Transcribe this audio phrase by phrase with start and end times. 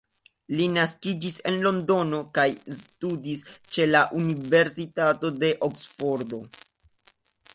[0.59, 2.45] Li naskiĝis en Londono kaj
[2.79, 3.45] studis
[3.77, 6.41] ĉe la Universitato de Oksfordo.